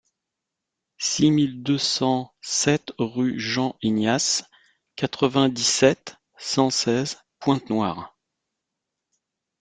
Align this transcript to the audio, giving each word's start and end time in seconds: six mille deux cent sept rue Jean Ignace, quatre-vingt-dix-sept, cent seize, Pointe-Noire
six 0.97 1.29
mille 1.29 1.61
deux 1.61 1.77
cent 1.77 2.33
sept 2.41 2.91
rue 2.97 3.39
Jean 3.39 3.75
Ignace, 3.83 4.43
quatre-vingt-dix-sept, 4.95 6.15
cent 6.39 6.71
seize, 6.71 7.19
Pointe-Noire 7.37 8.17